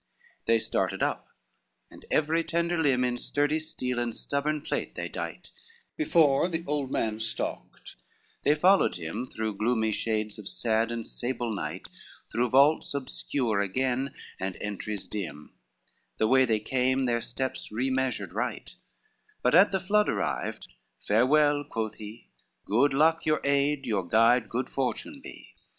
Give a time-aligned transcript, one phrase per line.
[0.01, 0.25] II
[0.55, 1.27] They started up,
[1.91, 5.51] and every tender limb In sturdy steel and stubborn plate they dight,
[5.95, 7.97] Before the old man stalked,
[8.41, 11.87] they followed him Through gloomy shades of sad and sable night,
[12.31, 15.53] Through vaults obscure again and entries dim,
[16.17, 18.73] The way they came their steps remeasured right;
[19.43, 20.67] But at the flood arrived,
[21.07, 22.29] "Farewell," quoth he,
[22.65, 25.49] "Good luck your aid, your guide good fortune be."